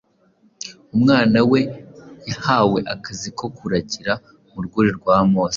[0.95, 1.61] umwana we,
[2.29, 4.13] yahawe akazi ko kuragira
[4.51, 5.49] mu rwuri rwa Amos